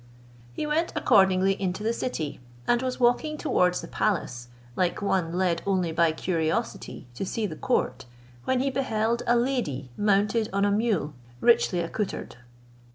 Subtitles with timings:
[0.51, 5.61] He went accordingly into the city, and was walking towards the palace, like one led
[5.63, 8.05] only by curiosity to see the court,
[8.45, 12.37] when he beheld a lady mounted on a mule richly accoutred.